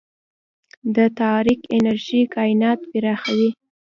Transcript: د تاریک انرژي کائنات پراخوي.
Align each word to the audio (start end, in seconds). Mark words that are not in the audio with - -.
د 0.95 0.97
تاریک 1.19 1.59
انرژي 1.75 2.21
کائنات 2.35 2.79
پراخوي. 2.91 3.49